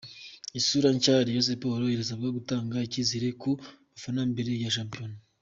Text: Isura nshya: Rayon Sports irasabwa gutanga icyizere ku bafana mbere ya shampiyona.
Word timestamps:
Isura 0.59 0.87
nshya: 0.95 1.15
Rayon 1.25 1.45
Sports 1.47 1.89
irasabwa 1.95 2.27
gutanga 2.37 2.85
icyizere 2.87 3.27
ku 3.41 3.49
bafana 3.91 4.21
mbere 4.31 4.51
ya 4.63 4.75
shampiyona. 4.77 5.17